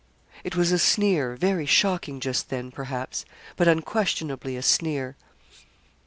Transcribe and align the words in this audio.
It 0.43 0.55
was 0.55 0.71
a 0.71 0.79
sneer, 0.79 1.35
very 1.35 1.67
shocking 1.67 2.19
just 2.19 2.49
then, 2.49 2.71
perhaps; 2.71 3.23
but 3.55 3.67
unquestionably 3.67 4.57
a 4.57 4.63
sneer. 4.63 5.15